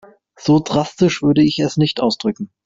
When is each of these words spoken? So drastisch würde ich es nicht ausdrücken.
So 0.35 0.57
drastisch 0.59 1.21
würde 1.21 1.43
ich 1.43 1.59
es 1.59 1.77
nicht 1.77 1.99
ausdrücken. 2.01 2.49